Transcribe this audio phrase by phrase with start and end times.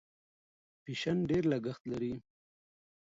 [0.83, 2.13] فیشن ډېر لګښت لري.